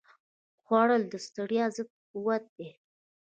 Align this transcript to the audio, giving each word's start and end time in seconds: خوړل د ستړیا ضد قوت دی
خوړل 0.63 1.01
د 1.09 1.13
ستړیا 1.25 1.65
ضد 1.75 1.89
قوت 2.11 2.43
دی 2.57 2.69